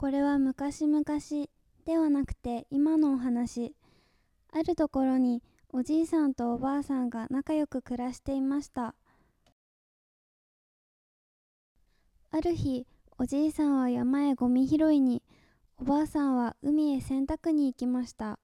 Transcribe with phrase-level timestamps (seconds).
[0.00, 1.04] これは昔々
[1.84, 3.74] ではなくて今のお話。
[4.50, 5.42] あるところに
[5.74, 8.94] おじいさんとおばあさんが仲良く暮らしていました。
[12.30, 12.86] ある日
[13.18, 15.22] おじいさんは山へゴミ拾いに
[15.76, 18.38] おばあさんは海へ洗濯に行きました。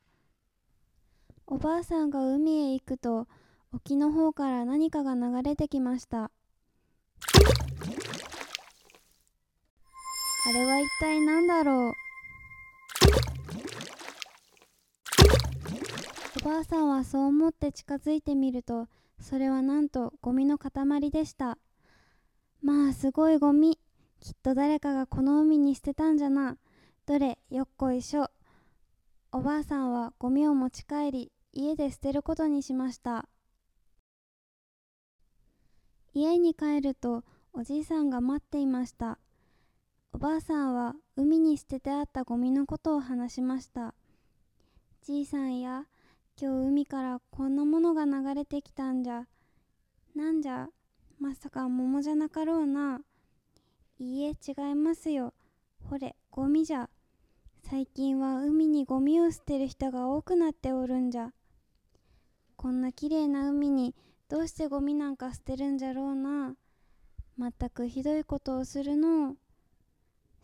[1.47, 3.29] おばあさんが海へ行くと
[3.73, 6.31] 沖の方から何かが流れてきました。
[10.49, 11.93] あれは一体何だろう？
[16.41, 18.87] おばあさんはそう思って近づいてみると
[19.21, 21.59] それはなんとゴミの塊でした。
[22.63, 23.81] まあすごいゴミ。
[24.21, 26.57] きっと誰かがこの海に捨てたんじゃな。
[27.07, 28.31] どれよっこいしょ。
[29.33, 33.29] おばあさんはゴミを持ち帰り家で捨てることにしました。
[36.15, 39.19] 家に帰るとおじいさんが待っていました。
[40.17, 43.93] おばあさんは海に捨ててあったゴミのことを話しました。
[45.03, 45.85] じいさんや
[46.41, 49.27] 今日海からこんなものが流れてきたんじゃ。
[50.15, 50.69] なんじゃ
[51.21, 53.01] まさか桃じゃなかろうな。
[53.99, 55.35] いいえ違いますよ。
[55.85, 56.89] ほれゴミじゃ。
[57.69, 61.33] 最近は海にゴミを捨てる人が多くなっておるんじゃ。
[62.57, 63.95] こんなきれいな海に
[64.31, 66.55] どうしてゴミなんか捨てるんじゃろうな。
[67.37, 69.33] まったくひどいことをするの。
[69.33, 69.37] う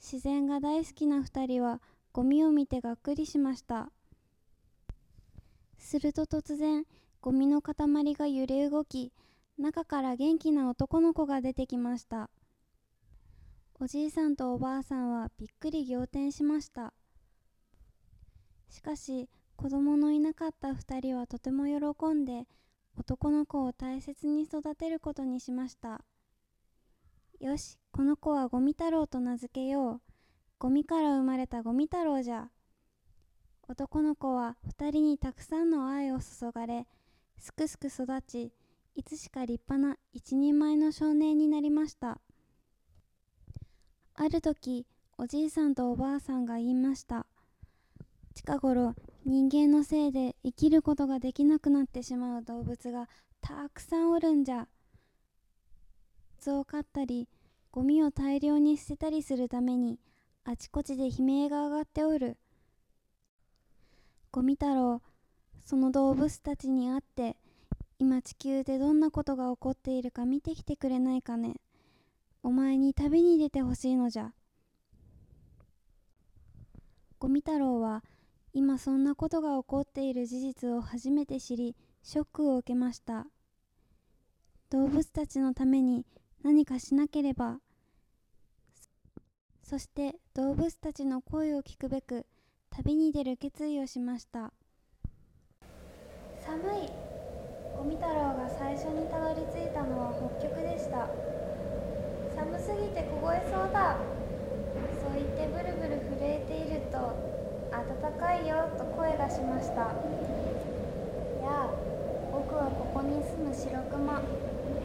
[0.03, 1.81] 自然が大好きな2人は
[2.13, 3.93] ゴミを見てがっくりしました。
[5.79, 6.85] すると突然
[7.21, 7.75] ゴミの塊
[8.15, 9.13] が揺れ動き
[9.59, 12.31] 中から元気な男の子が出てきました。
[13.79, 16.93] おじいさんとおばあさんはびっくり仰天しました。
[18.69, 22.49] しかし子供のいなかった2人はとても喜んで
[22.99, 26.01] 男の子を大切に育てることにしました。
[27.43, 30.01] よしこの子はゴミ太郎と名付けよう。
[30.61, 32.51] ゴミから生まれたゴミ太郎じゃ。
[33.67, 36.87] 男の子は2人にたくさんの愛を注がれ
[37.39, 38.53] すくすく育ち
[38.95, 42.21] いつしか立派な一人前の少年になりました。
[44.15, 44.87] ある時
[45.19, 47.27] おじいさんとおばあさんが言いました。
[48.37, 48.95] 近頃
[49.27, 53.09] 人間のせいで生きることができなくなってしまう動物が
[53.41, 54.69] たくさんおるんじゃ。
[56.43, 57.29] 水を飼ったり
[57.71, 60.01] ゴミを大量に捨てたりするために
[60.45, 62.37] あちこちで悲鳴が上がっておる。
[64.33, 65.03] ゴミ太郎
[65.65, 67.37] その動物たちに会って
[68.01, 71.61] 今地球でどんなことが起こっているか見てきてくれないかね。
[72.43, 74.33] お前に旅に出てほしいのじゃ。
[77.21, 78.03] ゴミ太郎は
[78.53, 83.29] 今そんなことが起こっている事実を初めて知りショックを受けました。
[84.71, 86.05] 動物たちのために
[86.43, 87.59] 何かしなければ。
[89.63, 92.27] そして動物たちの声を聞くべく
[92.71, 94.53] 旅に出る決意をしました。
[96.45, 96.91] 寒い。
[97.77, 101.09] ゴミ太郎が最初にたどり着いたのは北極でした。
[102.37, 103.97] 寒すぎて凍えそうだ。
[105.01, 106.99] そう言ってブルブル震えていると
[107.71, 109.95] 暖かいよと声がしました。
[111.41, 111.71] やあ
[112.33, 114.21] 僕はここに住む白熊。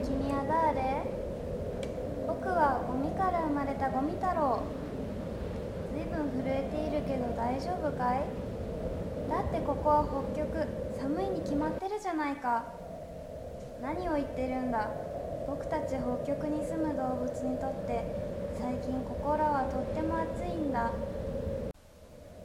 [0.06, 1.26] 君は誰？
[2.47, 4.63] 僕はゴミから生まれたゴミ太郎。
[5.91, 8.24] ずいぶん震えているけど大丈夫かい？
[9.28, 10.56] だってここは北極
[10.96, 12.63] 寒いに決まってるじゃないか。
[13.84, 14.88] 何を言ってるんだ？
[15.46, 18.07] 僕たち北極に住む動物にとって
[18.56, 20.90] 最近ここらはとっても暑いんだ。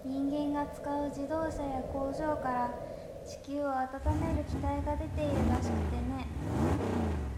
[0.05, 2.75] 人間が使う自動車や工場から
[3.23, 3.87] 地球を温
[4.19, 6.27] める機体が出ているらしくてね。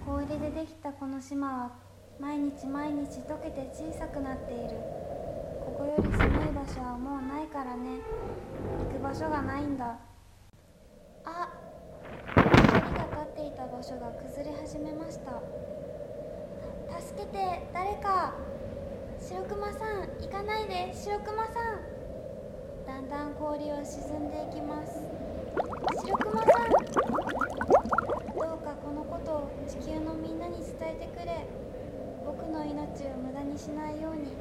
[0.06, 4.76] 氷でできたこの島は毎日毎日溶けて小さくなっている。
[5.64, 7.98] ここより寒い場所はもうないからね。
[8.78, 9.98] 行く場所がないんだ。
[11.24, 11.48] あ
[12.34, 15.42] 光が立っていた場所が崩れ始めました。
[17.00, 18.34] 助けて誰か。
[19.20, 20.94] 白熊さん行かないで。
[20.94, 21.54] 白熊さん。
[22.86, 25.02] だんだん氷は沈んでいきます。
[26.04, 26.70] 白熊さん。
[26.70, 26.78] ど
[28.54, 31.63] うかこのことを地球のみんなに伝えてくれ。
[32.24, 34.32] 僕の命を無駄にしないように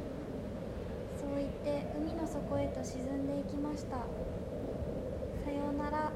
[1.19, 3.97] そう言って海の底へと沈んでいきました。
[3.97, 6.11] さようなら。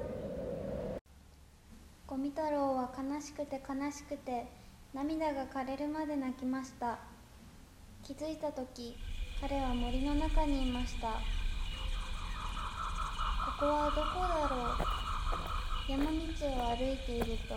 [2.08, 4.46] ゴミ太郎は悲しくて悲しくて
[4.94, 7.00] 涙が枯れるまで泣きました。
[8.04, 8.96] 気づいた時
[9.42, 11.08] 彼は森の中にいました。
[11.10, 11.16] こ
[13.60, 15.92] こはどこだろう。
[15.92, 17.56] 山道を歩いていると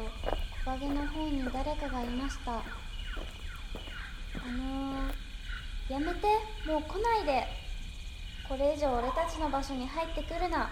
[0.59, 2.90] 木陰の方に誰かがいました。
[4.39, 6.21] あのー、やめて。
[6.67, 7.49] もう来ないで。
[8.45, 10.71] これ以上俺たちの場所に入ってくるな。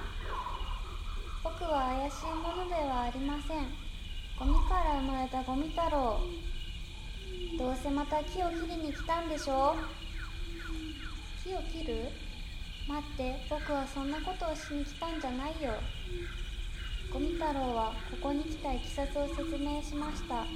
[1.43, 3.67] 僕は怪しいものではありません。
[4.39, 6.21] ゴミから生まれたゴミ太郎。
[7.59, 9.77] どうせまた木を切りに来たんでしょ
[11.43, 12.13] 木を切る？
[12.87, 13.45] 待って。
[13.51, 15.83] 僕はそんなことをしに来たんじゃないよ。
[17.11, 20.47] ゴミ太郎はここに来たいきさつを説明しました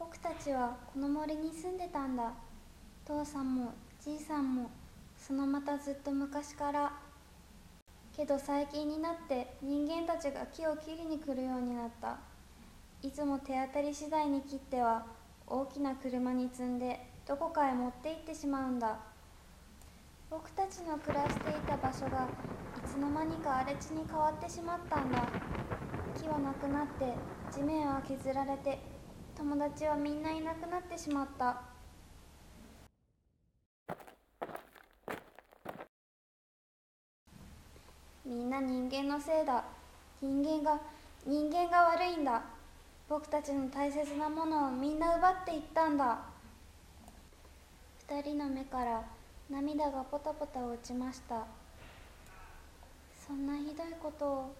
[0.00, 2.32] 僕たちはこの森に住んでたんだ。
[3.04, 4.70] 父さんもじいさんも
[5.18, 6.92] そのまたずっと昔から。
[8.16, 12.18] けど最近になって人間たちが木を切りに来るようになった。
[13.02, 15.04] いつも手当たり次第に切っては
[15.48, 18.98] 大きな車に積んでどこかへ持って行ってしまうんだ。
[20.30, 22.28] 僕たちの暮らしていた場所が
[22.78, 25.26] いつの間にか荒れ地に変わってしまったんだ。
[26.16, 27.14] 木はなくなって
[27.52, 28.94] 地面は削られて
[29.36, 31.60] 友達はみんないなくなってしまった。
[38.24, 39.62] みんな人間のせいだ。
[40.22, 40.80] 人間が
[41.26, 42.42] 人間が悪いんだ。
[43.08, 46.18] 僕たちの大切なものをみんな奪っていったんだ。
[48.08, 49.04] 二人の目から
[49.50, 51.46] 涙がポタポタ落ちました。
[53.26, 54.54] そんなひどいことを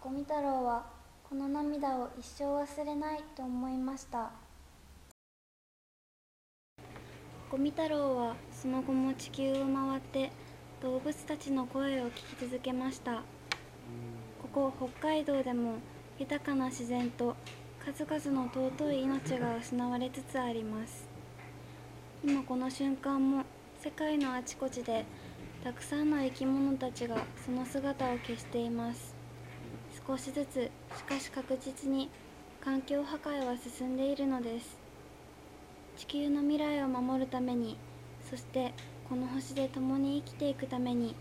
[0.00, 0.97] ゴミ太郎は
[1.28, 4.30] この涙を一生忘れないと思いました。
[7.50, 10.32] ゴミ太郎はその後も地球を回って
[10.80, 13.24] 動物たちの声を聞き続けました。
[14.40, 15.74] ここ北海道でも
[16.18, 17.36] 豊かな自然と
[17.84, 21.06] 数々の尊い命が失われつつあります。
[22.24, 23.44] 今この瞬間も
[23.82, 25.04] 世界のあちこちで
[25.62, 29.17] たくさんの生き物たちがその姿を消しています。
[30.08, 32.08] 少しずつしかし確実に
[32.64, 34.78] 環境破壊は進んでいるのです。
[35.98, 37.76] 地球の未来を守るために
[38.30, 38.72] そして
[39.06, 41.14] この星で共に生きていくために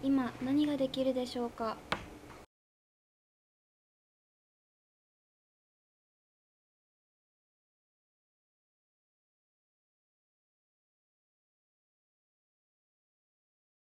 [0.00, 1.76] 今何ができるでしょうか？